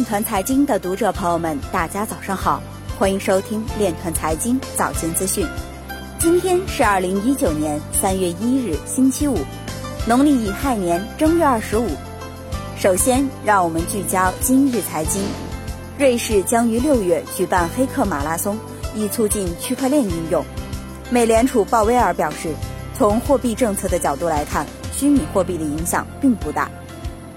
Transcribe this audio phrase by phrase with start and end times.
[0.00, 2.62] 链团财经的读者朋友们，大家早上好，
[2.98, 5.46] 欢迎收听链团财经早间资讯。
[6.18, 9.36] 今天是二零一九年三月一日，星期五，
[10.08, 11.86] 农历乙亥年正月二十五。
[12.78, 15.22] 首先，让我们聚焦今日财经。
[15.98, 18.58] 瑞士将于六月举办黑客马拉松，
[18.94, 20.42] 以促进区块链应用。
[21.10, 22.54] 美联储鲍威尔表示，
[22.96, 26.70] 从货币政策的角度来看，虚拟货币的影响并不大。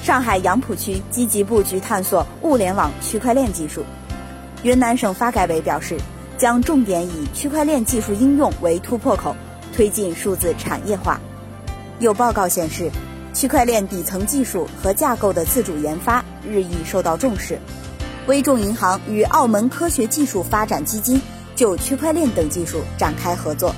[0.03, 3.85] 上海杨浦区积极布局探索物联网区块链技术。
[4.61, 5.97] 云南省发改委表示，
[6.37, 9.33] 将重点以区块链技术应用为突破口，
[9.73, 11.21] 推进数字产业化。
[11.99, 12.91] 有报告显示，
[13.33, 17.57] 区块链底层技术和架构的自主研发日益受到重视。
[18.27, 21.21] 微众银行与澳门科学技术发展基金
[21.55, 23.73] 就区块链等技术展开合作。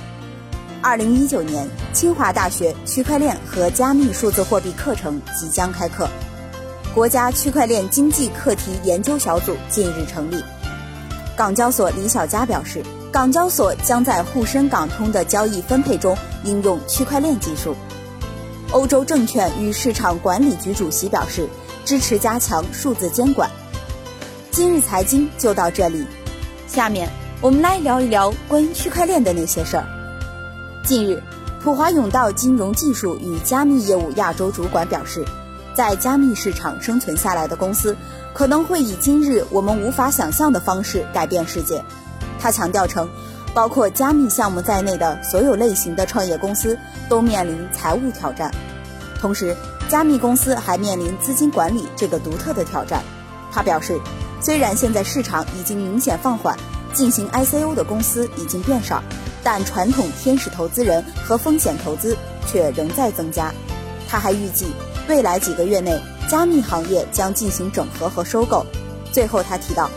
[0.88, 6.08] 二零一九年，清华大学区块链和加密数字货币课程即将开课。
[6.94, 10.44] 国家区块链经济课题研究小组近日成立。
[11.35, 17.75] 港交所李小加表示，港交所将在沪深港通的交易分配中应用区块链技术。
[18.69, 21.50] 欧洲证券与市场管理局主席表示，
[21.83, 23.50] 支持加强数字监管。
[24.52, 26.06] 今日财经就到这里，
[26.67, 27.09] 下面
[27.41, 29.94] 我们来聊一聊关于区块链的那些事儿。
[30.86, 31.23] 近日，
[31.64, 35.25] 普华永道金融技术与加密业务亚洲主管表示，
[35.73, 37.97] 在加密市场生存下来的公司，
[38.36, 41.83] 可能会以今日我们无法想象的方式改变世界。
[42.39, 43.09] 他强调称，
[43.56, 46.78] 包括加密项目在内的所有类型的创业公司
[47.09, 48.52] 都面临财务挑战，
[49.19, 49.58] 同时，
[49.89, 53.02] 加密公司还面临资金管理这个独特的挑战。
[53.52, 54.00] 他表示，
[54.39, 56.56] 虽然现在市场已经明显放缓，
[56.94, 59.02] 进行 ICO 的公司已经变少。
[59.45, 63.53] 但传统天使投资人和风险投资却仍在增加。
[64.09, 64.65] 他还预计，
[65.07, 68.66] 未来几个月内，加密行业将进行整合和收购。
[69.11, 69.88] 最后，他提到，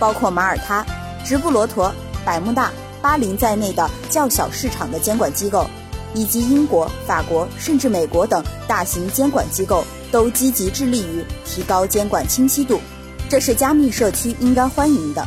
[0.00, 0.84] 包括马耳他、
[1.24, 5.70] 直布罗陀、百慕大、巴林在内的较小市场的监管机构，
[6.12, 12.80] 以及英国、法国甚至美国等大型监管机构，都积极致力于提高监管清晰度。
[13.28, 15.26] 这是加密社区应该欢迎的。